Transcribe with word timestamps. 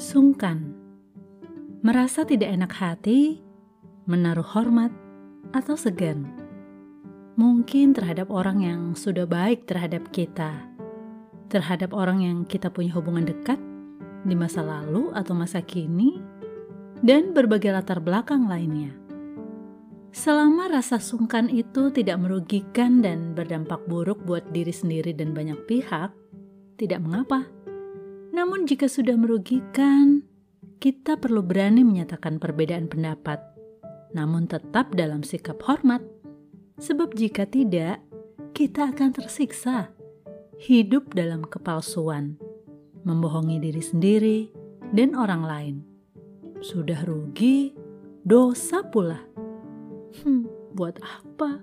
Sungkan 0.00 0.72
merasa 1.84 2.24
tidak 2.24 2.56
enak 2.56 2.72
hati, 2.72 3.36
menaruh 4.08 4.48
hormat, 4.56 4.88
atau 5.52 5.76
segan. 5.76 6.24
Mungkin 7.36 7.92
terhadap 7.92 8.32
orang 8.32 8.64
yang 8.64 8.80
sudah 8.96 9.28
baik 9.28 9.68
terhadap 9.68 10.08
kita, 10.08 10.56
terhadap 11.52 11.92
orang 11.92 12.24
yang 12.24 12.48
kita 12.48 12.72
punya 12.72 12.96
hubungan 12.96 13.28
dekat 13.28 13.60
di 14.24 14.32
masa 14.32 14.64
lalu 14.64 15.12
atau 15.12 15.36
masa 15.36 15.60
kini, 15.60 16.16
dan 17.04 17.36
berbagai 17.36 17.68
latar 17.68 18.00
belakang 18.00 18.48
lainnya. 18.48 18.96
Selama 20.16 20.72
rasa 20.72 20.96
sungkan 20.96 21.52
itu 21.52 21.92
tidak 21.92 22.24
merugikan 22.24 23.04
dan 23.04 23.36
berdampak 23.36 23.84
buruk 23.84 24.24
buat 24.24 24.48
diri 24.48 24.72
sendiri 24.72 25.12
dan 25.12 25.36
banyak 25.36 25.60
pihak, 25.68 26.08
tidak 26.80 27.04
mengapa. 27.04 27.60
Namun, 28.30 28.66
jika 28.66 28.86
sudah 28.86 29.18
merugikan, 29.18 30.22
kita 30.80 31.20
perlu 31.20 31.44
berani 31.44 31.84
menyatakan 31.84 32.40
perbedaan 32.40 32.88
pendapat, 32.88 33.42
namun 34.16 34.48
tetap 34.48 34.94
dalam 34.96 35.20
sikap 35.20 35.60
hormat, 35.66 36.00
sebab 36.80 37.12
jika 37.12 37.44
tidak, 37.44 38.00
kita 38.56 38.90
akan 38.90 39.12
tersiksa 39.12 39.92
hidup 40.60 41.16
dalam 41.16 41.44
kepalsuan, 41.44 42.36
membohongi 43.04 43.60
diri 43.60 43.82
sendiri 43.84 44.40
dan 44.92 45.16
orang 45.16 45.42
lain. 45.44 45.76
Sudah 46.60 47.04
rugi, 47.08 47.72
dosa 48.24 48.84
pula. 48.84 49.20
Hmm, 50.20 50.44
buat 50.76 51.00
apa? 51.00 51.60